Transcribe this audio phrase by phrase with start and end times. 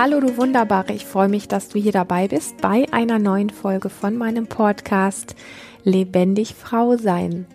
[0.00, 3.90] Hallo du Wunderbare, ich freue mich, dass du hier dabei bist bei einer neuen Folge
[3.90, 5.34] von meinem Podcast
[5.82, 7.46] Lebendig Frau sein.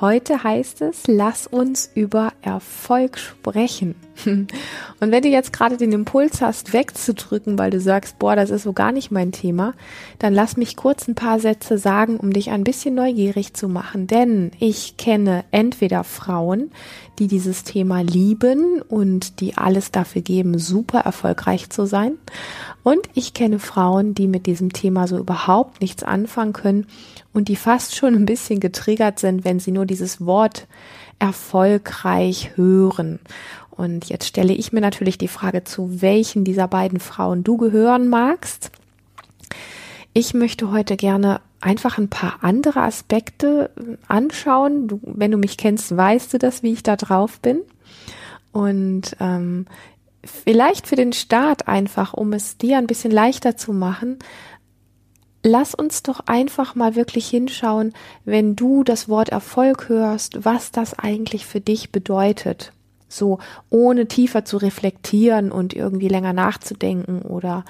[0.00, 3.96] Heute heißt es, lass uns über Erfolg sprechen.
[4.24, 4.48] Und
[5.00, 8.72] wenn du jetzt gerade den Impuls hast, wegzudrücken, weil du sagst, boah, das ist so
[8.72, 9.74] gar nicht mein Thema,
[10.18, 14.06] dann lass mich kurz ein paar Sätze sagen, um dich ein bisschen neugierig zu machen.
[14.06, 16.70] Denn ich kenne entweder Frauen,
[17.18, 22.12] die dieses Thema lieben und die alles dafür geben, super erfolgreich zu sein.
[22.82, 26.86] Und ich kenne Frauen, die mit diesem Thema so überhaupt nichts anfangen können
[27.32, 30.66] und die fast schon ein bisschen getriggert sind, wenn sie nur dieses Wort
[31.18, 33.20] erfolgreich hören.
[33.70, 38.08] Und jetzt stelle ich mir natürlich die Frage, zu welchen dieser beiden Frauen du gehören
[38.08, 38.70] magst.
[40.12, 43.70] Ich möchte heute gerne einfach ein paar andere Aspekte
[44.08, 44.88] anschauen.
[44.88, 47.60] Du, wenn du mich kennst, weißt du das, wie ich da drauf bin.
[48.52, 49.66] Und ähm,
[50.24, 54.18] vielleicht für den Start einfach, um es dir ein bisschen leichter zu machen,
[55.42, 57.92] lass uns doch einfach mal wirklich hinschauen,
[58.24, 62.72] wenn du das Wort Erfolg hörst, was das eigentlich für dich bedeutet.
[63.08, 67.64] So, ohne tiefer zu reflektieren und irgendwie länger nachzudenken oder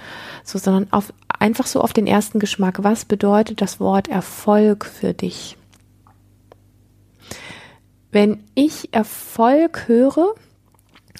[0.44, 2.82] so, sondern auf, einfach so auf den ersten Geschmack.
[2.82, 5.56] Was bedeutet das Wort Erfolg für dich?
[8.12, 10.34] Wenn ich Erfolg höre,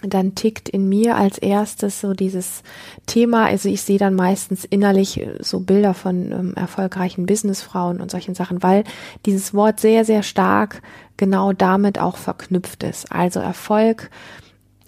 [0.02, 2.62] dann tickt in mir als erstes so dieses
[3.06, 8.10] Thema, also ich sehe dann meistens innerlich äh, so Bilder von ähm, erfolgreichen Businessfrauen und
[8.10, 8.84] solchen Sachen, weil
[9.26, 10.82] dieses Wort sehr, sehr stark
[11.16, 13.12] genau damit auch verknüpft ist.
[13.12, 14.10] Also Erfolg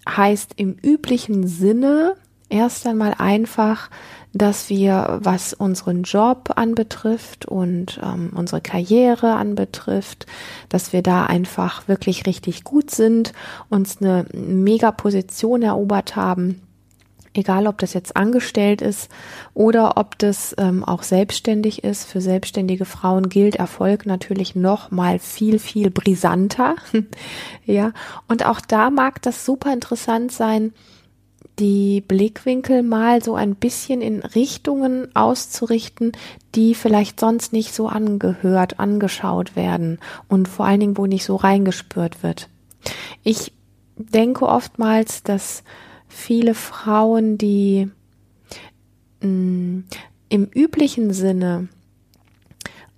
[0.08, 2.16] heißt im üblichen Sinne
[2.53, 3.89] erst einmal einfach
[4.33, 10.27] dass wir, was unseren Job anbetrifft und ähm, unsere Karriere anbetrifft,
[10.69, 13.32] dass wir da einfach wirklich richtig gut sind,
[13.69, 16.62] uns eine mega Position erobert haben.
[17.34, 19.10] Egal, ob das jetzt angestellt ist
[19.55, 22.05] oder ob das ähm, auch selbstständig ist.
[22.05, 26.76] Für selbstständige Frauen gilt Erfolg natürlich noch mal viel, viel brisanter.
[27.65, 27.93] ja.
[28.28, 30.75] Und auch da mag das super interessant sein,
[31.62, 36.11] die Blickwinkel mal so ein bisschen in Richtungen auszurichten,
[36.56, 41.37] die vielleicht sonst nicht so angehört, angeschaut werden und vor allen Dingen, wo nicht so
[41.37, 42.49] reingespürt wird.
[43.23, 43.53] Ich
[43.97, 45.62] denke oftmals, dass
[46.09, 47.89] viele Frauen, die
[49.21, 49.84] mh, mm,
[50.31, 51.69] im üblichen Sinne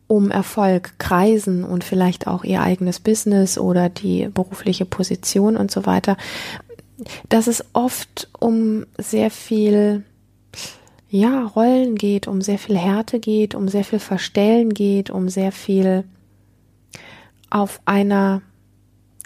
[0.07, 5.85] um Erfolg kreisen und vielleicht auch ihr eigenes Business oder die berufliche Position und so
[5.85, 6.17] weiter,
[7.29, 10.05] dass es oft um sehr viel
[11.09, 15.53] ja, Rollen geht, um sehr viel Härte geht, um sehr viel Verstellen geht, um sehr
[15.53, 16.05] viel
[17.51, 18.43] auf einer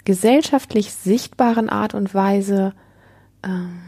[0.05, 2.73] gesellschaftlich sichtbaren Art und Weise
[3.43, 3.79] ähm,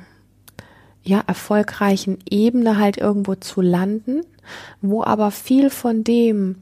[1.03, 4.21] ja erfolgreichen Ebene halt irgendwo zu landen,
[4.81, 6.57] wo aber viel von dem,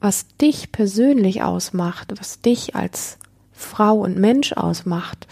[0.00, 3.18] was dich persönlich ausmacht, was dich als
[3.52, 5.26] Frau und Mensch ausmacht,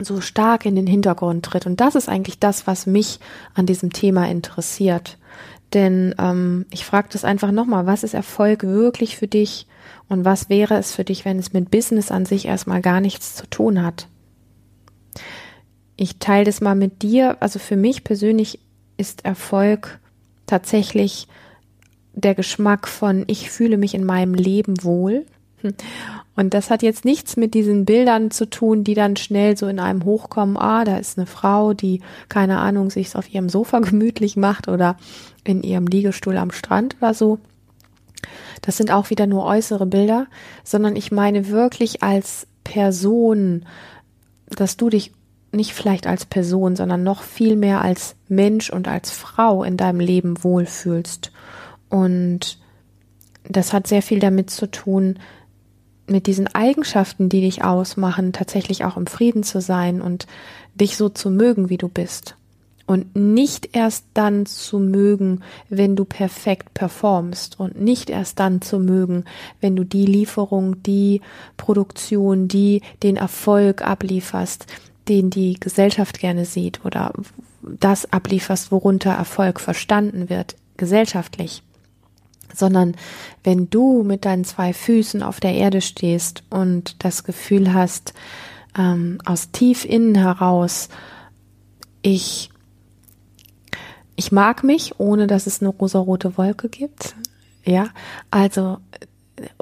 [0.00, 1.66] so stark in den Hintergrund tritt.
[1.66, 3.20] Und das ist eigentlich das, was mich
[3.54, 5.18] an diesem Thema interessiert.
[5.72, 9.66] Denn ähm, ich frage das einfach nochmal, was ist Erfolg wirklich für dich
[10.08, 13.34] und was wäre es für dich, wenn es mit Business an sich erstmal gar nichts
[13.34, 14.08] zu tun hat?
[15.96, 17.36] Ich teile das mal mit dir.
[17.40, 18.58] Also für mich persönlich
[18.96, 20.00] ist Erfolg
[20.46, 21.28] tatsächlich
[22.14, 25.24] der Geschmack von, ich fühle mich in meinem Leben wohl.
[26.34, 29.78] Und das hat jetzt nichts mit diesen Bildern zu tun, die dann schnell so in
[29.78, 30.56] einem hochkommen.
[30.56, 34.96] Ah, da ist eine Frau, die, keine Ahnung, sich auf ihrem Sofa gemütlich macht oder
[35.44, 37.38] in ihrem Liegestuhl am Strand oder so.
[38.62, 40.26] Das sind auch wieder nur äußere Bilder,
[40.64, 43.66] sondern ich meine wirklich als Person,
[44.46, 45.12] dass du dich
[45.50, 50.00] nicht vielleicht als Person, sondern noch viel mehr als Mensch und als Frau in deinem
[50.00, 51.30] Leben wohlfühlst.
[51.90, 52.58] Und
[53.48, 55.18] das hat sehr viel damit zu tun,
[56.06, 60.26] mit diesen Eigenschaften, die dich ausmachen, tatsächlich auch im Frieden zu sein und
[60.74, 62.36] dich so zu mögen, wie du bist.
[62.84, 68.80] Und nicht erst dann zu mögen, wenn du perfekt performst und nicht erst dann zu
[68.80, 69.24] mögen,
[69.60, 71.20] wenn du die Lieferung, die
[71.56, 74.66] Produktion, die den Erfolg ablieferst,
[75.08, 77.12] den die Gesellschaft gerne sieht oder
[77.62, 81.62] das ablieferst, worunter Erfolg verstanden wird, gesellschaftlich
[82.54, 82.96] sondern
[83.44, 88.14] wenn du mit deinen zwei Füßen auf der Erde stehst und das Gefühl hast,
[88.78, 90.88] ähm, aus tief innen heraus,
[92.02, 92.50] ich,
[94.16, 97.14] ich mag mich, ohne dass es eine rosarote Wolke gibt.
[97.64, 97.90] Ja,
[98.30, 98.78] also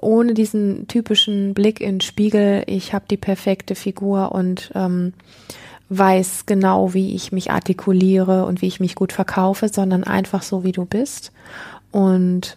[0.00, 5.12] ohne diesen typischen Blick in Spiegel, ich habe die perfekte Figur und ähm,
[5.90, 10.64] weiß genau, wie ich mich artikuliere und wie ich mich gut verkaufe, sondern einfach so,
[10.64, 11.32] wie du bist.
[11.90, 12.56] Und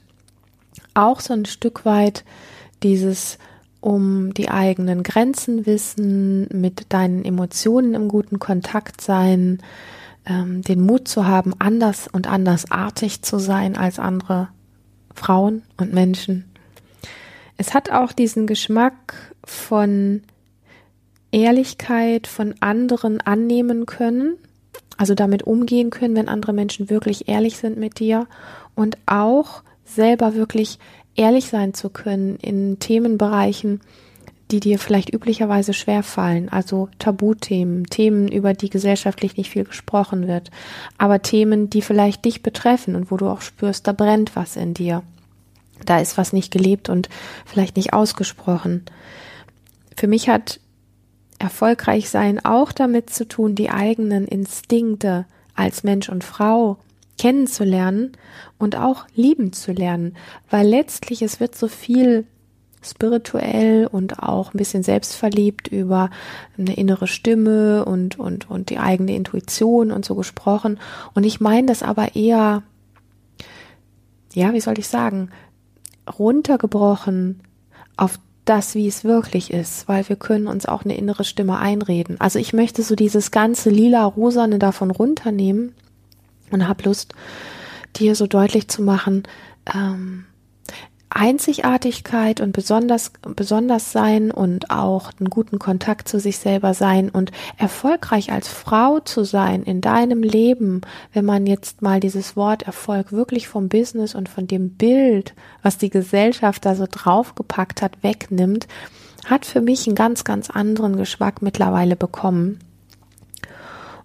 [0.93, 2.23] auch so ein Stück weit
[2.83, 3.37] dieses
[3.81, 9.61] um die eigenen Grenzen wissen, mit deinen Emotionen im guten Kontakt sein,
[10.25, 14.47] ähm, den Mut zu haben, anders und andersartig zu sein als andere
[15.13, 16.45] Frauen und Menschen.
[17.57, 20.21] Es hat auch diesen Geschmack von
[21.31, 24.37] Ehrlichkeit von anderen annehmen können,
[24.97, 28.27] also damit umgehen können, wenn andere Menschen wirklich ehrlich sind mit dir
[28.75, 29.63] und auch
[29.95, 30.79] selber wirklich
[31.15, 33.81] ehrlich sein zu können in Themenbereichen,
[34.51, 40.27] die dir vielleicht üblicherweise schwer fallen, also Tabuthemen, Themen, über die gesellschaftlich nicht viel gesprochen
[40.27, 40.51] wird,
[40.97, 44.73] aber Themen, die vielleicht dich betreffen und wo du auch spürst, da brennt was in
[44.73, 45.01] dir.
[45.85, 47.09] Da ist was nicht gelebt und
[47.45, 48.85] vielleicht nicht ausgesprochen.
[49.97, 50.59] Für mich hat
[51.39, 55.25] erfolgreich sein auch damit zu tun, die eigenen Instinkte
[55.55, 56.77] als Mensch und Frau
[57.17, 58.13] kennenzulernen
[58.57, 60.15] und auch lieben zu lernen,
[60.49, 62.25] weil letztlich es wird so viel
[62.85, 66.09] spirituell und auch ein bisschen selbstverliebt über
[66.57, 70.79] eine innere Stimme und, und, und die eigene Intuition und so gesprochen.
[71.13, 72.63] Und ich meine das aber eher,
[74.33, 75.29] ja, wie soll ich sagen,
[76.19, 77.41] runtergebrochen
[77.95, 82.19] auf das, wie es wirklich ist, weil wir können uns auch eine innere Stimme einreden.
[82.19, 85.73] Also ich möchte so dieses ganze lila rosane davon runternehmen
[86.53, 87.13] und habe Lust,
[87.95, 89.23] dir so deutlich zu machen,
[89.73, 90.25] ähm,
[91.15, 97.31] Einzigartigkeit und besonders, besonders sein und auch einen guten Kontakt zu sich selber sein und
[97.57, 100.81] erfolgreich als Frau zu sein in deinem Leben,
[101.13, 105.77] wenn man jetzt mal dieses Wort Erfolg wirklich vom Business und von dem Bild, was
[105.77, 108.67] die Gesellschaft da so draufgepackt hat, wegnimmt,
[109.25, 112.59] hat für mich einen ganz, ganz anderen Geschmack mittlerweile bekommen.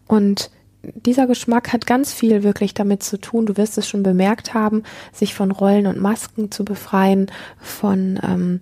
[0.06, 0.50] Und
[0.94, 4.82] dieser Geschmack hat ganz viel wirklich damit zu tun, du wirst es schon bemerkt haben,
[5.12, 8.60] sich von Rollen und Masken zu befreien, von, ähm,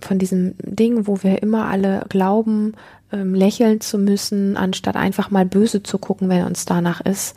[0.00, 2.74] von diesem Ding, wo wir immer alle glauben,
[3.12, 7.34] ähm, lächeln zu müssen, anstatt einfach mal böse zu gucken, wenn uns danach ist.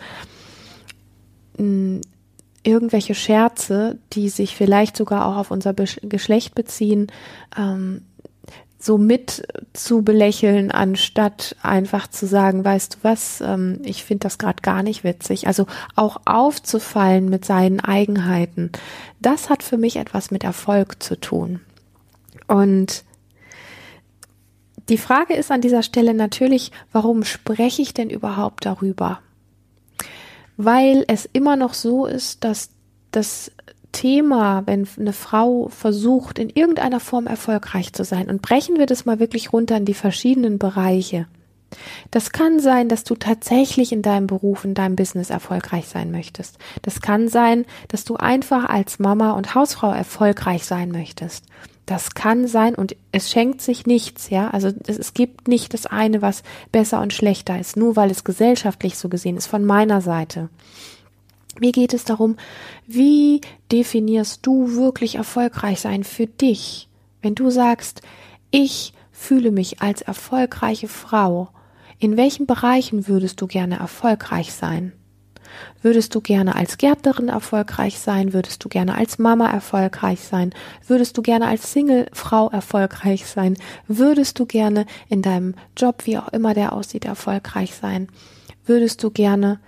[2.64, 7.08] Irgendwelche Scherze, die sich vielleicht sogar auch auf unser Geschlecht beziehen,
[7.58, 8.07] ähm,
[8.80, 14.38] so mit zu belächeln, anstatt einfach zu sagen, weißt du was, ähm, ich finde das
[14.38, 15.48] gerade gar nicht witzig.
[15.48, 15.66] Also
[15.96, 18.72] auch aufzufallen mit seinen Eigenheiten,
[19.20, 21.60] das hat für mich etwas mit Erfolg zu tun.
[22.48, 23.04] Und
[24.90, 29.20] die Frage ist an dieser Stelle natürlich, warum spreche ich denn überhaupt darüber?
[30.56, 32.70] Weil es immer noch so ist, dass
[33.12, 33.52] das
[33.92, 38.30] Thema, wenn eine Frau versucht, in irgendeiner Form erfolgreich zu sein.
[38.30, 41.28] Und brechen wir das mal wirklich runter in die verschiedenen Bereiche.
[42.12, 46.58] Das kann sein, dass du tatsächlich in deinem Beruf, in deinem Business erfolgreich sein möchtest.
[46.82, 51.46] Das kann sein, dass du einfach als Mama und Hausfrau erfolgreich sein möchtest.
[51.86, 54.50] Das kann sein und es schenkt sich nichts, ja.
[54.50, 56.44] Also es, es, gibt nicht das eine, was
[56.74, 60.50] besser und schlechter ist, nur weil es gesellschaftlich so gesehen ist, von meiner Seite.
[61.60, 62.38] Mir geht es darum,
[62.86, 66.88] wie definierst du wirklich erfolgreich sein für dich?
[67.22, 68.02] Wenn du sagst,
[68.52, 71.50] ich fühle mich als erfolgreiche Frau,
[72.00, 74.94] in welchen Bereichen würdest du gerne erfolgreich sein?
[75.82, 78.34] Würdest du gerne als Gärtnerin erfolgreich sein?
[78.34, 80.54] Würdest du gerne als Mama erfolgreich sein?
[80.88, 83.56] Würdest du gerne als Singlefrau erfolgreich sein?
[83.88, 88.08] Würdest du gerne in deinem Job, wie auch immer der aussieht, erfolgreich sein?
[88.66, 89.60] Würdest du gerne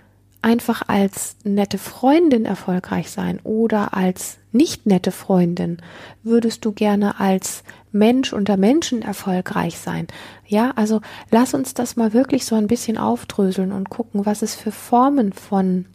[0.42, 5.78] einfach als nette Freundin erfolgreich sein oder als nicht nette Freundin?
[6.22, 10.06] Würdest du gerne als Mensch unter Menschen erfolgreich sein?
[10.46, 14.54] Ja, also lass uns das mal wirklich so ein bisschen aufdröseln und gucken, was es
[14.54, 15.86] für Formen von,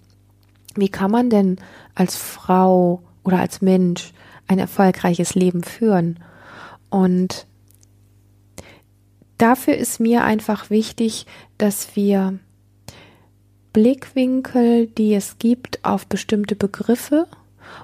[0.75, 1.57] wie kann man denn
[1.95, 4.13] als Frau oder als Mensch
[4.47, 6.19] ein erfolgreiches Leben führen?
[6.89, 7.47] Und
[9.37, 11.25] dafür ist mir einfach wichtig,
[11.57, 12.39] dass wir
[13.75, 17.27] Blickwinkel, die es gibt auf bestimmte Begriffe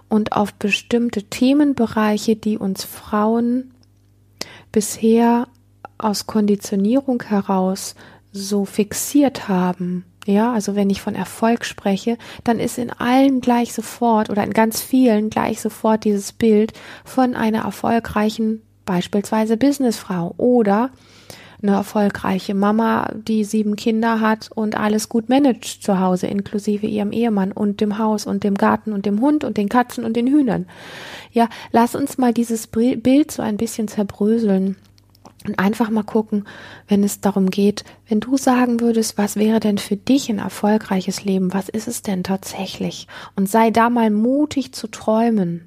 [0.08, 3.74] und auf bestimmte Themenbereiche, die uns Frauen
[4.72, 5.50] bisher
[5.98, 7.96] aus Konditionierung heraus
[8.32, 10.06] so fixiert haben.
[10.26, 14.54] Ja, also wenn ich von Erfolg spreche, dann ist in allen gleich sofort oder in
[14.54, 16.72] ganz vielen gleich sofort dieses Bild
[17.04, 20.90] von einer erfolgreichen beispielsweise Businessfrau oder
[21.62, 27.12] eine erfolgreiche Mama, die sieben Kinder hat und alles gut managt zu Hause, inklusive ihrem
[27.12, 30.28] Ehemann und dem Haus und dem Garten und dem Hund und den Katzen und den
[30.28, 30.66] Hühnern.
[31.32, 34.76] Ja, lass uns mal dieses Bild so ein bisschen zerbröseln
[35.46, 36.46] Und einfach mal gucken,
[36.88, 41.24] wenn es darum geht, wenn du sagen würdest, was wäre denn für dich ein erfolgreiches
[41.24, 41.54] Leben?
[41.54, 43.08] Was ist es denn tatsächlich?
[43.36, 45.66] Und sei da mal mutig zu träumen.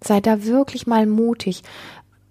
[0.00, 1.62] Sei da wirklich mal mutig.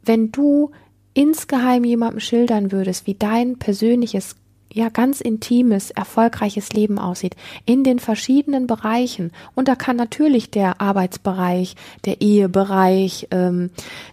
[0.03, 0.71] Wenn du
[1.13, 4.35] insgeheim jemandem schildern würdest, wie dein persönliches
[4.73, 9.31] ja ganz intimes, erfolgreiches Leben aussieht, in den verschiedenen Bereichen.
[9.53, 11.75] Und da kann natürlich der Arbeitsbereich,
[12.05, 13.69] der Ehebereich, ähm,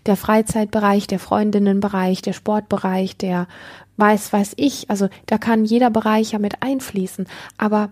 [0.07, 3.47] der Freizeitbereich, der Freundinnenbereich, der Sportbereich, der
[3.97, 7.27] weiß, weiß ich, also da kann jeder Bereich ja mit einfließen.
[7.57, 7.91] Aber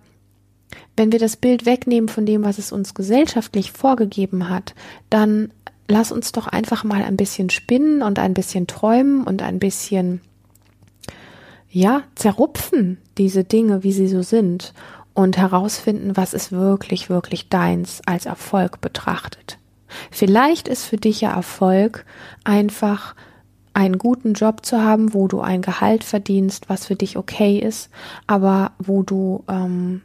[0.96, 4.74] wenn wir das Bild wegnehmen von dem, was es uns gesellschaftlich vorgegeben hat,
[5.10, 5.50] dann
[5.88, 10.20] lass uns doch einfach mal ein bisschen spinnen und ein bisschen träumen und ein bisschen
[11.68, 14.72] ja, zerrupfen diese Dinge, wie sie so sind
[15.14, 19.58] und herausfinden, was ist wirklich, wirklich deins als Erfolg betrachtet.
[20.10, 22.04] Vielleicht ist für dich ja Erfolg
[22.44, 23.14] einfach
[23.72, 27.90] einen guten Job zu haben, wo du ein Gehalt verdienst, was für dich okay ist,
[28.26, 30.02] aber wo du ähm,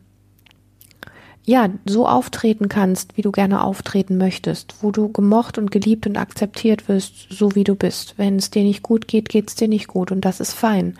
[1.43, 6.17] ja, so auftreten kannst, wie du gerne auftreten möchtest, wo du gemocht und geliebt und
[6.17, 8.13] akzeptiert wirst, so wie du bist.
[8.17, 10.97] Wenn es dir nicht gut geht, geht es dir nicht gut und das ist fein.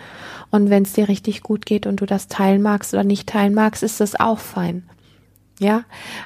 [0.50, 3.54] Und wenn es dir richtig gut geht und du das teilen magst oder nicht teilen
[3.54, 4.84] magst, ist das auch fein.
[5.60, 5.84] Ja,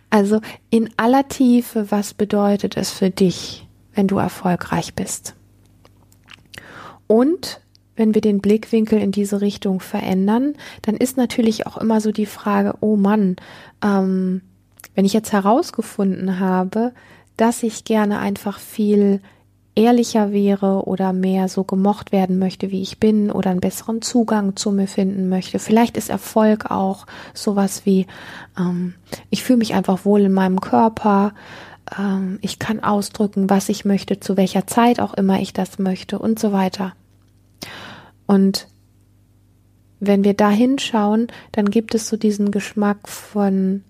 [0.09, 5.35] also in aller Tiefe, was bedeutet es für dich, wenn du erfolgreich bist?
[7.07, 7.59] Und
[7.95, 12.25] wenn wir den Blickwinkel in diese Richtung verändern, dann ist natürlich auch immer so die
[12.25, 13.35] Frage, oh Mann,
[13.83, 14.41] ähm,
[14.95, 16.93] wenn ich jetzt herausgefunden habe,
[17.37, 19.21] dass ich gerne einfach viel
[19.75, 24.55] ehrlicher wäre oder mehr so gemocht werden möchte, wie ich bin oder einen besseren Zugang
[24.55, 25.59] zu mir finden möchte.
[25.59, 28.07] Vielleicht ist Erfolg auch sowas wie,
[28.57, 28.95] ähm,
[29.29, 31.33] ich fühle mich einfach wohl in meinem Körper,
[31.99, 36.19] ähm, ich kann ausdrücken, was ich möchte, zu welcher Zeit auch immer ich das möchte
[36.19, 36.93] und so weiter.
[38.27, 38.67] Und
[39.99, 43.83] wenn wir da hinschauen, dann gibt es so diesen Geschmack von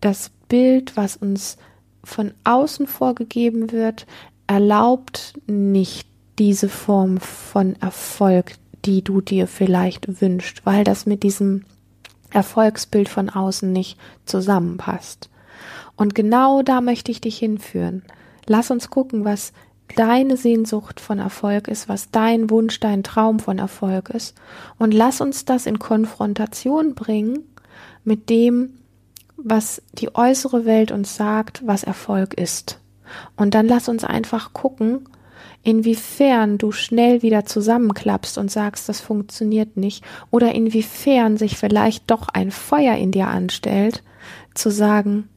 [0.00, 1.56] das Bild, was uns
[2.04, 4.06] von außen vorgegeben wird,
[4.46, 6.08] erlaubt nicht
[6.38, 8.52] diese Form von Erfolg,
[8.84, 11.64] die du dir vielleicht wünschst, weil das mit diesem
[12.30, 15.30] Erfolgsbild von außen nicht zusammenpasst.
[15.96, 18.02] Und genau da möchte ich dich hinführen.
[18.46, 19.52] Lass uns gucken, was
[19.94, 24.34] deine Sehnsucht von Erfolg ist, was dein Wunsch, dein Traum von Erfolg ist.
[24.78, 27.40] Und lass uns das in Konfrontation bringen
[28.04, 28.74] mit dem,
[29.36, 32.80] was die äußere Welt uns sagt, was Erfolg ist.
[33.36, 35.08] Und dann lass uns einfach gucken,
[35.62, 42.28] inwiefern du schnell wieder zusammenklappst und sagst, das funktioniert nicht, oder inwiefern sich vielleicht doch
[42.28, 44.02] ein Feuer in dir anstellt,
[44.54, 45.28] zu sagen,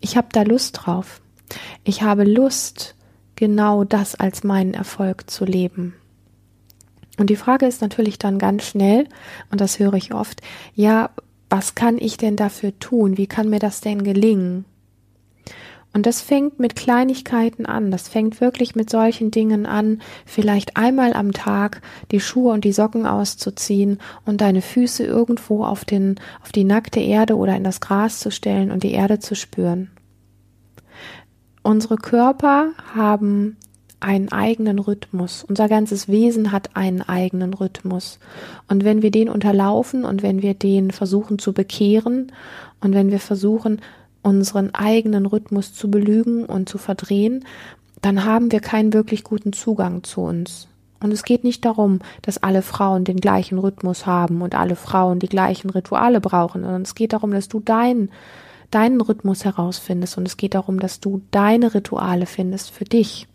[0.00, 1.20] ich habe da Lust drauf.
[1.84, 2.93] Ich habe Lust,
[3.36, 5.94] genau das als meinen Erfolg zu leben.
[7.18, 9.06] Und die Frage ist natürlich dann ganz schnell,
[9.50, 10.40] und das höre ich oft,
[10.74, 11.10] ja,
[11.48, 13.16] was kann ich denn dafür tun?
[13.16, 14.64] Wie kann mir das denn gelingen?
[15.94, 17.92] Und das fängt mit Kleinigkeiten an.
[17.92, 22.72] Das fängt wirklich mit solchen Dingen an, vielleicht einmal am Tag die Schuhe und die
[22.72, 27.80] Socken auszuziehen und deine Füße irgendwo auf den, auf die nackte Erde oder in das
[27.80, 29.92] Gras zu stellen und die Erde zu spüren.
[31.64, 33.56] Unsere Körper haben
[33.98, 35.46] einen eigenen Rhythmus.
[35.48, 38.18] Unser ganzes Wesen hat einen eigenen Rhythmus.
[38.68, 42.30] Und wenn wir den unterlaufen und wenn wir den versuchen zu bekehren
[42.82, 43.80] und wenn wir versuchen,
[44.22, 47.46] unseren eigenen Rhythmus zu belügen und zu verdrehen,
[48.02, 50.68] dann haben wir keinen wirklich guten Zugang zu uns.
[51.00, 55.18] Und es geht nicht darum, dass alle Frauen den gleichen Rhythmus haben und alle Frauen
[55.18, 58.10] die gleichen Rituale brauchen, sondern es geht darum, dass du deinen
[58.74, 63.26] deinen Rhythmus herausfindest und es geht darum, dass du deine Rituale findest für dich.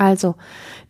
[0.00, 0.34] Also,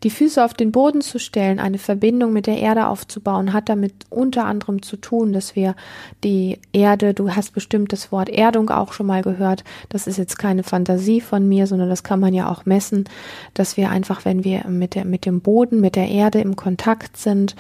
[0.05, 3.93] die Füße auf den Boden zu stellen, eine Verbindung mit der Erde aufzubauen, hat damit
[4.09, 5.75] unter anderem zu tun, dass wir
[6.23, 10.39] die Erde, du hast bestimmt das Wort Erdung auch schon mal gehört, das ist jetzt
[10.39, 13.09] keine Fantasie von mir, sondern das kann man ja auch messen,
[13.53, 17.17] dass wir einfach, wenn wir mit, der, mit dem Boden, mit der Erde im Kontakt
[17.17, 17.57] sind,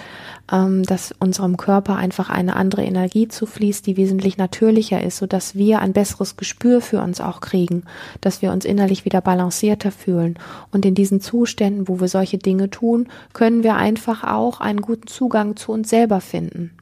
[0.53, 5.81] ähm, dass unserem Körper einfach eine andere Energie zufließt, die wesentlich natürlicher ist, sodass wir
[5.81, 7.83] ein besseres Gespür für uns auch kriegen,
[8.21, 10.39] dass wir uns innerlich wieder balancierter fühlen.
[10.71, 14.83] Und in diesen Zuständen Zuständen, wo wir solche Dinge tun, können wir einfach auch einen
[14.83, 16.73] guten Zugang zu uns selber finden.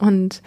[0.00, 0.40] Und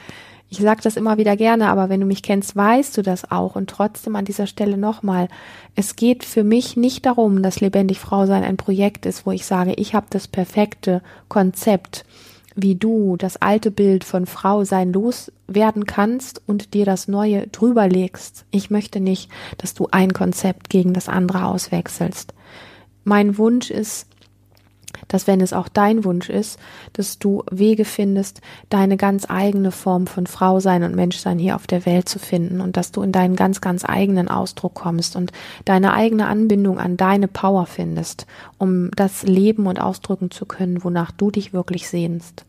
[0.50, 3.56] ich sage das immer wieder gerne, aber wenn du mich kennst, weißt du das auch.
[3.56, 5.28] Und trotzdem an dieser Stelle nochmal,
[5.76, 9.46] es geht für mich nicht darum, dass lebendig Frau sein ein Projekt ist, wo ich
[9.46, 12.06] sage, ich habe das perfekte Konzept,
[12.56, 17.88] wie du das alte Bild von Frau sein loswerden kannst und dir das neue drüber
[17.88, 18.46] legst.
[18.50, 19.30] Ich möchte nicht,
[19.60, 22.34] dass du ein Konzept gegen das andere auswechselst
[23.08, 24.06] mein Wunsch ist,
[25.08, 26.60] dass wenn es auch dein Wunsch ist,
[26.94, 31.68] dass du Wege findest, deine ganz eigene Form von Frau sein und Menschsein hier auf
[31.68, 35.32] der Welt zu finden und dass du in deinen ganz, ganz eigenen Ausdruck kommst und
[35.66, 41.12] deine eigene Anbindung an deine Power findest, um das leben und ausdrücken zu können, wonach
[41.12, 42.46] du dich wirklich sehnst.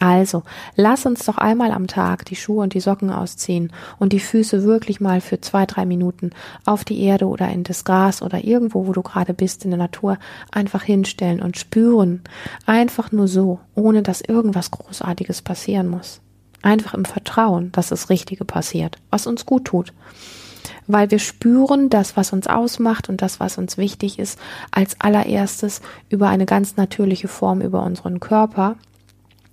[0.00, 0.42] Also,
[0.76, 4.64] lass uns doch einmal am Tag die Schuhe und die Socken ausziehen und die Füße
[4.64, 6.30] wirklich mal für zwei, drei Minuten
[6.64, 9.78] auf die Erde oder in das Gras oder irgendwo, wo du gerade bist in der
[9.78, 10.18] Natur,
[10.50, 12.22] einfach hinstellen und spüren.
[12.66, 16.20] Einfach nur so, ohne dass irgendwas Großartiges passieren muss.
[16.62, 19.92] Einfach im Vertrauen, dass das Richtige passiert, was uns gut tut.
[20.86, 24.38] Weil wir spüren das, was uns ausmacht und das, was uns wichtig ist,
[24.70, 28.76] als allererstes über eine ganz natürliche Form über unseren Körper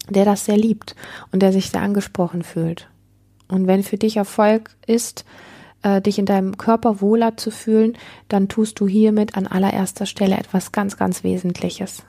[0.10, 0.96] der das sehr liebt
[1.32, 2.90] und der sich sehr angesprochen fühlt.
[3.48, 5.26] Und wenn für dich Erfolg ist,
[5.84, 10.38] äh, dich in deinem Körper wohler zu fühlen, dann tust du hiermit an allererster Stelle
[10.38, 12.04] etwas ganz, ganz Wesentliches.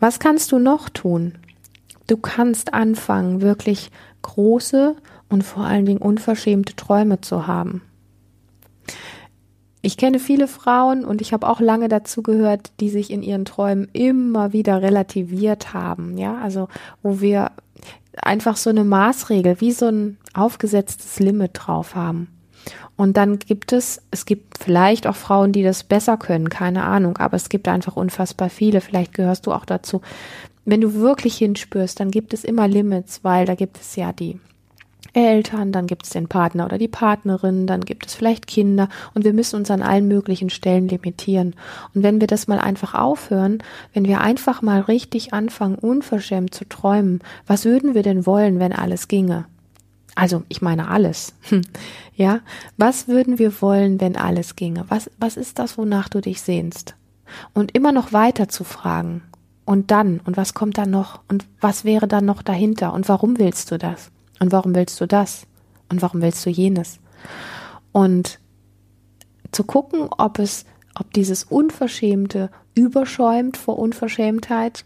[0.00, 1.34] Was kannst du noch tun?
[2.06, 3.90] Du kannst anfangen, wirklich
[4.22, 4.96] große
[5.28, 7.82] und vor allen Dingen unverschämte Träume zu haben.
[9.84, 13.44] Ich kenne viele Frauen und ich habe auch lange dazu gehört, die sich in ihren
[13.44, 16.16] Träumen immer wieder relativiert haben.
[16.16, 16.68] Ja, also
[17.02, 17.50] wo wir
[18.16, 22.28] einfach so eine Maßregel, wie so ein aufgesetztes Limit drauf haben.
[22.96, 27.18] Und dann gibt es, es gibt vielleicht auch Frauen, die das besser können, keine Ahnung,
[27.18, 28.80] aber es gibt einfach unfassbar viele.
[28.80, 30.00] Vielleicht gehörst du auch dazu.
[30.64, 34.40] Wenn du wirklich hinspürst, dann gibt es immer Limits, weil da gibt es ja die
[35.14, 39.24] Eltern, dann gibt es den Partner oder die Partnerin, dann gibt es vielleicht Kinder und
[39.24, 41.54] wir müssen uns an allen möglichen Stellen limitieren.
[41.94, 46.68] Und wenn wir das mal einfach aufhören, wenn wir einfach mal richtig anfangen, unverschämt zu
[46.68, 49.46] träumen, was würden wir denn wollen, wenn alles ginge?
[50.16, 51.34] Also, ich meine alles.
[52.14, 52.40] ja,
[52.76, 54.84] was würden wir wollen, wenn alles ginge?
[54.88, 56.94] Was, was ist das, wonach du dich sehnst?
[57.52, 59.22] Und immer noch weiter zu fragen.
[59.64, 61.20] Und dann, und was kommt dann noch?
[61.28, 62.92] Und was wäre dann noch dahinter?
[62.92, 64.10] Und warum willst du das?
[64.40, 65.46] Und warum willst du das?
[65.88, 66.98] Und warum willst du jenes?
[67.92, 68.40] Und
[69.52, 70.64] zu gucken, ob es,
[70.98, 74.84] ob dieses Unverschämte überschäumt vor Unverschämtheit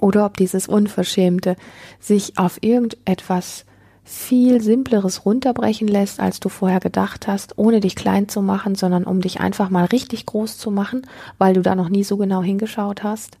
[0.00, 1.56] oder ob dieses Unverschämte
[2.00, 3.64] sich auf irgendetwas
[4.04, 9.04] viel Simpleres runterbrechen lässt, als du vorher gedacht hast, ohne dich klein zu machen, sondern
[9.04, 11.06] um dich einfach mal richtig groß zu machen,
[11.38, 13.38] weil du da noch nie so genau hingeschaut hast.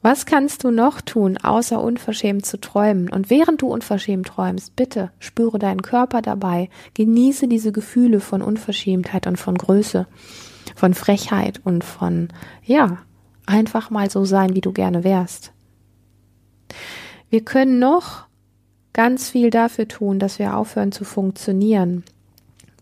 [0.00, 3.10] Was kannst du noch tun, außer unverschämt zu träumen?
[3.10, 9.26] Und während du unverschämt träumst, bitte spüre deinen Körper dabei, genieße diese Gefühle von Unverschämtheit
[9.26, 10.06] und von Größe,
[10.76, 12.28] von Frechheit und von,
[12.64, 12.98] ja,
[13.46, 15.52] einfach mal so sein, wie du gerne wärst.
[17.28, 18.26] Wir können noch
[18.92, 22.04] ganz viel dafür tun, dass wir aufhören zu funktionieren,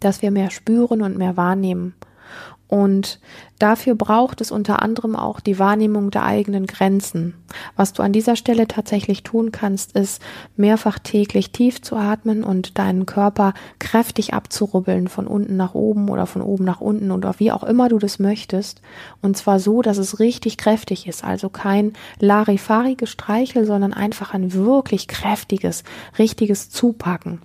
[0.01, 1.95] dass wir mehr spüren und mehr wahrnehmen
[2.69, 3.21] und
[3.61, 7.35] dafür braucht es unter anderem auch die Wahrnehmung der eigenen Grenzen.
[7.77, 10.21] Was du an dieser Stelle tatsächlich tun kannst, ist
[10.57, 16.27] mehrfach täglich tief zu atmen und deinen Körper kräftig abzurubbeln, von unten nach oben oder
[16.27, 18.83] von oben nach unten oder wie auch immer du das möchtest.
[19.23, 21.23] Und zwar so, dass es richtig kräftig ist.
[21.23, 25.85] Also kein Larifari-Gestreichel, sondern einfach ein wirklich kräftiges,
[26.19, 27.41] richtiges Zupacken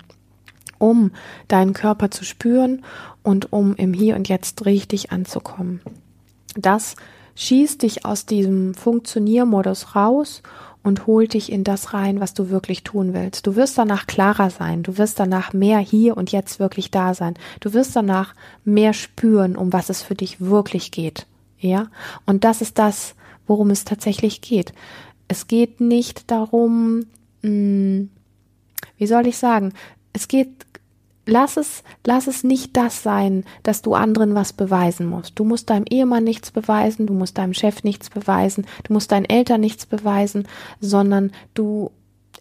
[0.82, 1.12] um
[1.48, 2.84] deinen Körper zu spüren
[3.24, 5.82] und um im Hier und Jetzt richtig anzukommen.
[6.56, 6.96] Das
[7.36, 10.42] schießt dich aus diesem Funktioniermodus raus
[10.84, 13.46] und holt dich in das rein, was du wirklich tun willst.
[13.46, 17.36] Du wirst danach klarer sein, du wirst danach mehr hier und jetzt wirklich da sein.
[17.60, 18.34] Du wirst danach
[18.66, 21.28] mehr spüren, um was es für dich wirklich geht.
[21.60, 21.88] Ja?
[22.26, 24.74] Und das ist das, worum es tatsächlich geht.
[25.28, 27.06] Es geht nicht darum,
[27.42, 28.10] mh, hm,
[28.98, 29.74] wie soll ich sagen,
[30.14, 30.66] es geht
[31.26, 35.38] lass es, lass es nicht das sein, dass du anderen was beweisen musst.
[35.38, 39.26] Du musst deinem Ehemann nichts beweisen, du musst deinem Chef nichts beweisen, du musst deinen
[39.26, 40.48] Eltern nichts beweisen,
[40.80, 41.92] sondern du,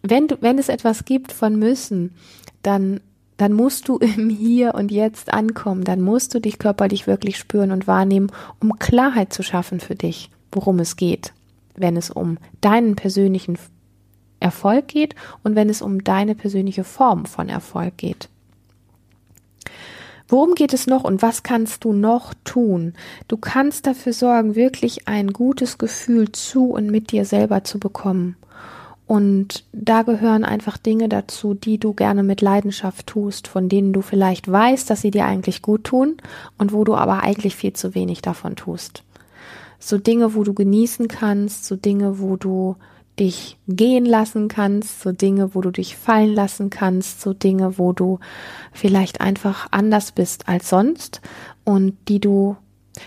[0.01, 2.15] wenn du, wenn es etwas gibt von müssen,
[2.63, 3.01] dann
[3.37, 7.71] dann musst du im Hier und Jetzt ankommen, dann musst du dich körperlich wirklich spüren
[7.71, 11.33] und wahrnehmen, um Klarheit zu schaffen für dich, worum es geht,
[11.75, 13.57] wenn es um deinen persönlichen
[14.39, 18.29] Erfolg geht und wenn es um deine persönliche Form von Erfolg geht.
[20.31, 22.93] Worum geht es noch und was kannst du noch tun?
[23.27, 28.37] Du kannst dafür sorgen, wirklich ein gutes Gefühl zu und mit dir selber zu bekommen.
[29.07, 34.01] Und da gehören einfach Dinge dazu, die du gerne mit Leidenschaft tust, von denen du
[34.01, 36.15] vielleicht weißt, dass sie dir eigentlich gut tun
[36.57, 39.03] und wo du aber eigentlich viel zu wenig davon tust.
[39.79, 42.77] So Dinge, wo du genießen kannst, so Dinge, wo du
[43.19, 47.93] dich gehen lassen kannst, so Dinge, wo du dich fallen lassen kannst, so Dinge, wo
[47.93, 48.19] du
[48.71, 51.21] vielleicht einfach anders bist als sonst
[51.63, 52.55] und die du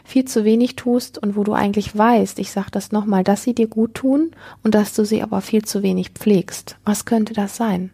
[0.05, 3.55] viel zu wenig tust und wo du eigentlich weißt, ich sage das nochmal, dass sie
[3.55, 4.31] dir gut tun
[4.63, 6.77] und dass du sie aber viel zu wenig pflegst.
[6.85, 7.91] Was könnte das sein?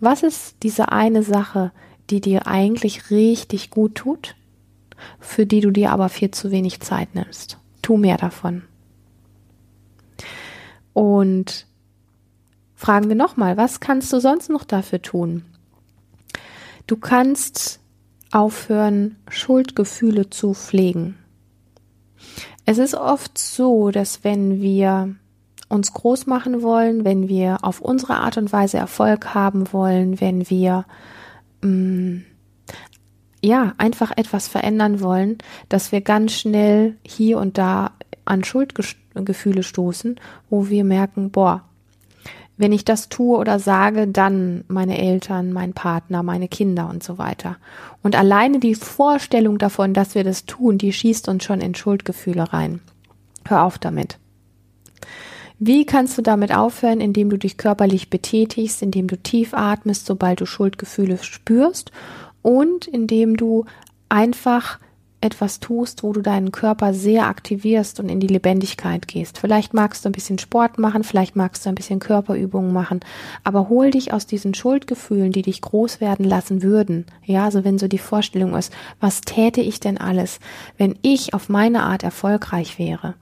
[0.00, 1.72] Was ist diese eine Sache,
[2.08, 4.34] die dir eigentlich richtig gut tut,
[5.18, 7.58] für die du dir aber viel zu wenig Zeit nimmst?
[7.82, 8.62] Tu mehr davon.
[10.92, 11.66] Und
[12.74, 15.44] fragen wir nochmal, was kannst du sonst noch dafür tun?
[16.86, 17.80] Du kannst
[18.32, 21.16] aufhören, Schuldgefühle zu pflegen.
[22.64, 25.14] Es ist oft so, dass wenn wir
[25.68, 30.50] uns groß machen wollen, wenn wir auf unsere Art und Weise Erfolg haben wollen, wenn
[30.50, 30.84] wir
[31.62, 32.24] mh, mm,
[33.42, 37.92] ja einfach etwas verändern wollen, dass wir ganz schnell hier und da
[38.24, 41.62] an Schuldgefühle stoßen, wo wir merken, boah,
[42.60, 47.16] wenn ich das tue oder sage, dann meine Eltern, mein Partner, meine Kinder und so
[47.16, 47.56] weiter.
[48.02, 52.52] Und alleine die Vorstellung davon, dass wir das tun, die schießt uns schon in Schuldgefühle
[52.52, 52.80] rein.
[53.46, 54.18] Hör auf damit.
[55.58, 60.40] Wie kannst du damit aufhören, indem du dich körperlich betätigst, indem du tief atmest, sobald
[60.42, 61.92] du Schuldgefühle spürst
[62.42, 63.64] und indem du
[64.10, 64.78] einfach
[65.20, 69.38] etwas tust, wo du deinen Körper sehr aktivierst und in die Lebendigkeit gehst.
[69.38, 73.00] Vielleicht magst du ein bisschen Sport machen, vielleicht magst du ein bisschen Körperübungen machen,
[73.44, 77.04] aber hol dich aus diesen Schuldgefühlen, die dich groß werden lassen würden.
[77.24, 80.40] Ja, also wenn so die Vorstellung ist, was täte ich denn alles,
[80.78, 83.14] wenn ich auf meine Art erfolgreich wäre?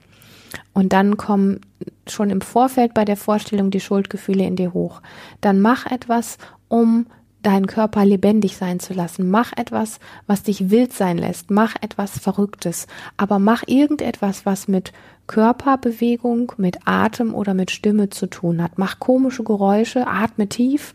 [0.73, 1.61] Und dann kommen
[2.07, 5.03] schon im Vorfeld bei der Vorstellung die Schuldgefühle in dir hoch.
[5.41, 7.07] Dann mach etwas, um
[7.49, 9.31] deinen Körper lebendig sein zu lassen.
[9.31, 11.51] Mach etwas, was dich wild sein lässt.
[11.51, 12.87] Mach etwas Verrücktes.
[13.17, 14.93] Aber mach irgendetwas, was mit
[15.27, 18.77] Körperbewegung, mit Atem oder mit Stimme zu tun hat.
[18.77, 20.95] Mach komische Geräusche, atme tief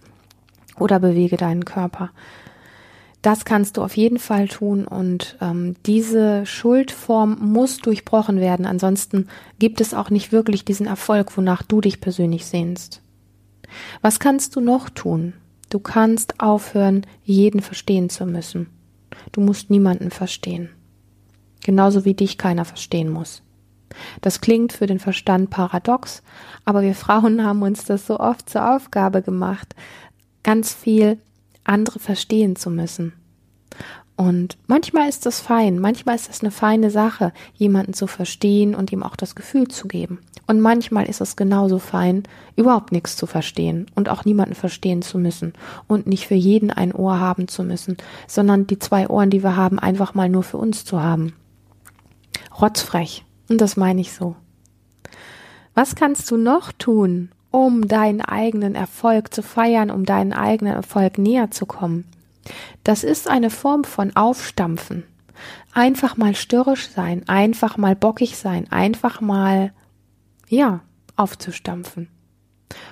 [0.80, 2.12] oder bewege deinen Körper.
[3.24, 8.68] Das kannst du auf jeden Fall tun und ähm, diese Schuldform muss durchbrochen werden.
[8.68, 13.02] Ansonsten gibt es auch nicht wirklich diesen Erfolg, wonach du dich persönlich sehnst.
[14.02, 15.34] Was kannst du noch tun?
[15.74, 18.68] Du kannst aufhören, jeden verstehen zu müssen.
[19.32, 20.70] Du musst niemanden verstehen.
[21.66, 23.42] Genauso wie dich keiner verstehen muss.
[24.22, 26.22] Das klingt für den Verstand paradox,
[26.64, 29.74] aber wir Frauen haben uns das so oft zur Aufgabe gemacht,
[30.44, 31.18] ganz viel
[31.64, 33.14] andere verstehen zu müssen.
[34.16, 38.92] Und manchmal ist das fein, manchmal ist das eine feine Sache, jemanden zu verstehen und
[38.92, 40.20] ihm auch das Gefühl zu geben.
[40.46, 42.24] Und manchmal ist es genauso fein,
[42.56, 45.54] überhaupt nichts zu verstehen und auch niemanden verstehen zu müssen
[45.88, 49.56] und nicht für jeden ein Ohr haben zu müssen, sondern die zwei Ohren, die wir
[49.56, 51.34] haben, einfach mal nur für uns zu haben.
[52.60, 53.24] Rotzfrech.
[53.50, 54.36] Und das meine ich so.
[55.74, 61.18] Was kannst du noch tun, um deinen eigenen Erfolg zu feiern, um deinen eigenen Erfolg
[61.18, 62.06] näher zu kommen?
[62.84, 65.04] Das ist eine Form von Aufstampfen.
[65.74, 69.72] Einfach mal störrisch sein, einfach mal bockig sein, einfach mal,
[70.54, 70.82] ja,
[71.16, 72.10] aufzustampfen.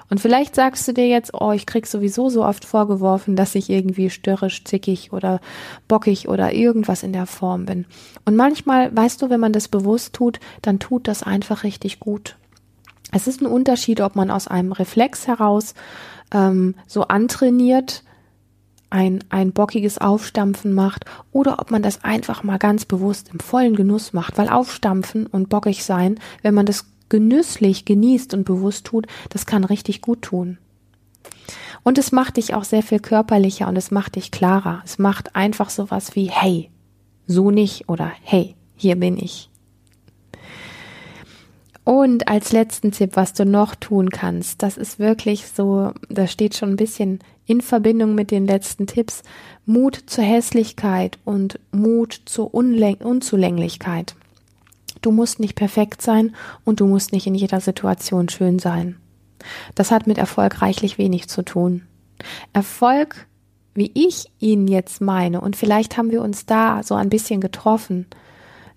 [0.10, 3.70] Und vielleicht sagst du dir jetzt, oh, ich krieg sowieso so oft vorgeworfen, dass ich
[3.70, 5.40] irgendwie störrisch, zickig oder
[5.88, 7.86] bockig oder irgendwas in der Form bin.
[8.26, 12.36] Und manchmal, weißt du, wenn man das bewusst tut, dann tut das einfach richtig gut.
[13.12, 15.74] Es ist ein Unterschied, ob man aus einem Reflex heraus
[16.34, 18.04] ähm, so antrainiert,
[18.90, 23.76] ein, ein bockiges Aufstampfen macht oder ob man das einfach mal ganz bewusst im vollen
[23.76, 29.06] Genuss macht, weil Aufstampfen und bockig sein, wenn man das genüsslich genießt und bewusst tut,
[29.30, 30.58] das kann richtig gut tun.
[31.84, 34.82] Und es macht dich auch sehr viel körperlicher und es macht dich klarer.
[34.86, 36.72] Es macht einfach sowas wie, hey,
[37.28, 39.50] so nicht oder hey, hier bin ich.
[41.84, 46.56] Und als letzten Tipp, was du noch tun kannst, das ist wirklich so, da steht
[46.56, 49.24] schon ein bisschen in Verbindung mit den letzten Tipps,
[49.66, 54.16] Mut zur Hässlichkeit und Mut zur Unläng Unzulänglichkeit.
[55.02, 58.98] Du musst nicht perfekt sein und du musst nicht in jeder Situation schön sein.
[59.76, 61.84] Das hat mit Erfolg reichlich wenig zu tun.
[62.54, 63.28] Erfolg,
[63.74, 68.06] wie ich ihn jetzt meine, und vielleicht haben wir uns da so ein bisschen getroffen,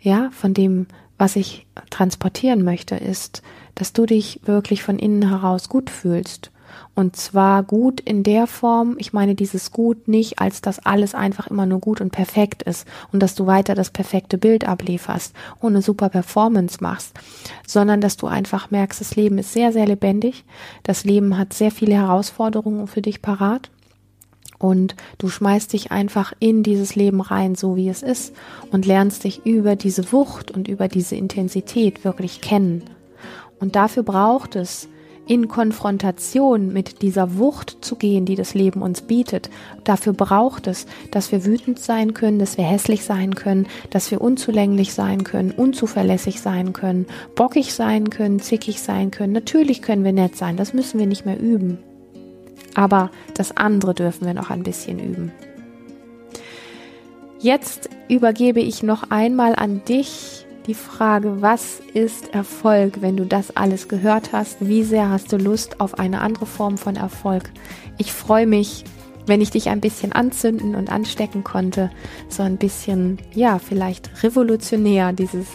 [0.01, 0.87] ja, von dem,
[1.19, 3.43] was ich transportieren möchte, ist,
[3.75, 6.51] dass du dich wirklich von innen heraus gut fühlst.
[6.95, 11.49] Und zwar gut in der Form, ich meine dieses gut nicht, als dass alles einfach
[11.49, 15.73] immer nur gut und perfekt ist und dass du weiter das perfekte Bild ablieferst und
[15.73, 17.15] eine super Performance machst,
[17.67, 20.45] sondern dass du einfach merkst, das Leben ist sehr, sehr lebendig,
[20.83, 23.71] das Leben hat sehr viele Herausforderungen für dich parat
[24.59, 28.35] und du schmeißt dich einfach in dieses Leben rein, so wie es ist,
[28.71, 32.83] und lernst dich über diese Wucht und über diese Intensität wirklich kennen.
[33.61, 34.89] Und dafür braucht es
[35.27, 39.51] in Konfrontation mit dieser Wucht zu gehen, die das Leben uns bietet.
[39.85, 44.21] Dafür braucht es, dass wir wütend sein können, dass wir hässlich sein können, dass wir
[44.21, 49.33] unzulänglich sein können, unzuverlässig sein können, bockig sein können, zickig sein können.
[49.33, 51.79] Natürlich können wir nett sein, das müssen wir nicht mehr üben.
[52.75, 55.33] Aber das andere dürfen wir noch ein bisschen üben.
[57.39, 63.55] Jetzt übergebe ich noch einmal an dich die Frage, was ist Erfolg, wenn du das
[63.57, 64.67] alles gehört hast?
[64.67, 67.51] Wie sehr hast du Lust auf eine andere Form von Erfolg?
[67.99, 68.85] Ich freue mich,
[69.27, 71.91] wenn ich dich ein bisschen anzünden und anstecken konnte,
[72.29, 75.47] so ein bisschen, ja, vielleicht revolutionär dieses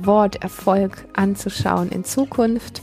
[0.00, 2.82] Wort Erfolg anzuschauen in Zukunft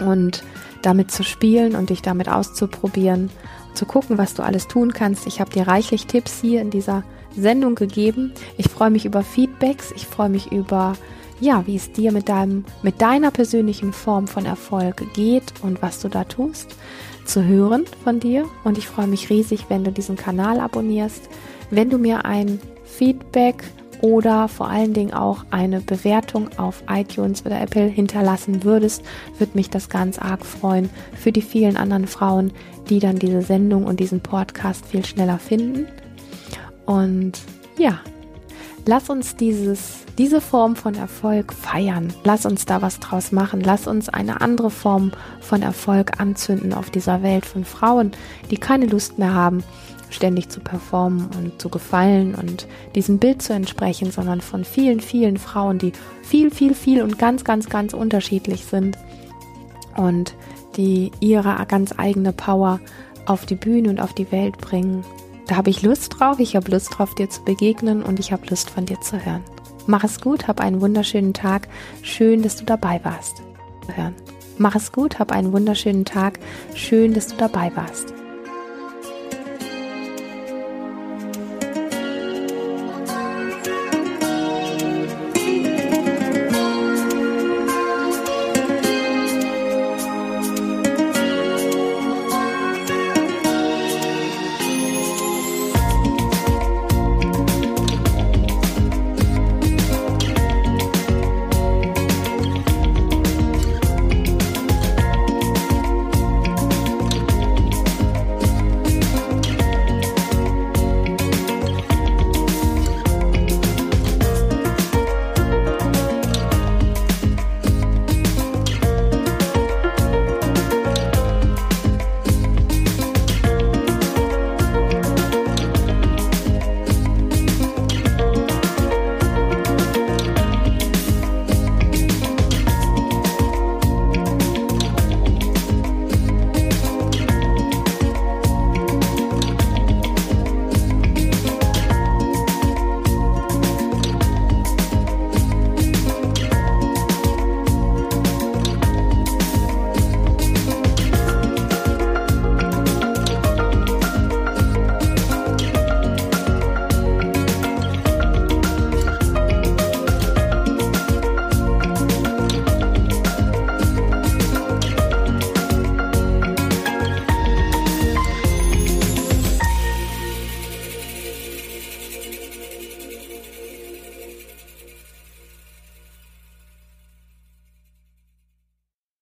[0.00, 0.42] und
[0.82, 3.30] damit zu spielen und dich damit auszuprobieren,
[3.74, 5.26] zu gucken, was du alles tun kannst.
[5.26, 7.04] Ich habe dir reichlich Tipps hier in dieser
[7.40, 8.32] Sendung gegeben.
[8.56, 10.94] Ich freue mich über Feedbacks, ich freue mich über
[11.40, 16.00] ja, wie es dir mit deinem mit deiner persönlichen Form von Erfolg geht und was
[16.00, 16.76] du da tust,
[17.24, 21.28] zu hören von dir und ich freue mich riesig, wenn du diesen Kanal abonnierst,
[21.70, 23.64] wenn du mir ein Feedback
[24.02, 29.02] oder vor allen Dingen auch eine Bewertung auf iTunes oder Apple hinterlassen würdest,
[29.38, 32.52] würde mich das ganz arg freuen für die vielen anderen Frauen,
[32.88, 35.86] die dann diese Sendung und diesen Podcast viel schneller finden.
[36.90, 37.34] Und
[37.78, 38.00] ja,
[38.84, 42.12] lass uns dieses, diese Form von Erfolg feiern.
[42.24, 43.60] Lass uns da was draus machen.
[43.60, 48.10] Lass uns eine andere Form von Erfolg anzünden auf dieser Welt von Frauen,
[48.50, 49.62] die keine Lust mehr haben,
[50.10, 55.36] ständig zu performen und zu gefallen und diesem Bild zu entsprechen, sondern von vielen, vielen
[55.36, 55.92] Frauen, die
[56.24, 58.98] viel, viel, viel und ganz, ganz, ganz unterschiedlich sind
[59.96, 60.34] und
[60.76, 62.80] die ihre ganz eigene Power
[63.26, 65.04] auf die Bühne und auf die Welt bringen
[65.50, 68.46] da habe ich Lust drauf, ich habe Lust drauf, dir zu begegnen und ich habe
[68.48, 69.42] Lust von dir zu hören.
[69.88, 71.66] Mach es gut, hab einen wunderschönen Tag.
[72.02, 73.42] Schön, dass du dabei warst.
[74.58, 76.38] Mach es gut, hab einen wunderschönen Tag.
[76.76, 78.14] Schön, dass du dabei warst.